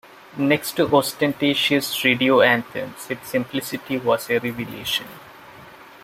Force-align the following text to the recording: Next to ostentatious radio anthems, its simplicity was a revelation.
Next 0.35 0.71
to 0.77 0.91
ostentatious 0.95 2.03
radio 2.03 2.41
anthems, 2.41 3.11
its 3.11 3.29
simplicity 3.29 3.99
was 3.99 4.31
a 4.31 4.39
revelation. 4.39 5.05